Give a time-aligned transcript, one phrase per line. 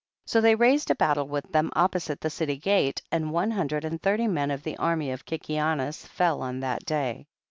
[0.25, 0.29] 16.
[0.33, 4.01] So they raised a battle with them opposite the city gate, and one hundred and
[4.01, 7.27] thirty men of the army of Kikianus fell on that day.